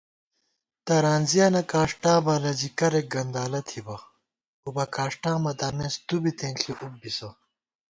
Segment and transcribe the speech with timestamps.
[0.85, 3.95] ترانزِیَنہ کاݭٹا بالہ زی کرېک گندالہ تھِبہ
[4.31, 7.29] * اُبہ کاݭٹا مہ دامېس تُوبی تېنݪی اُب بِسہ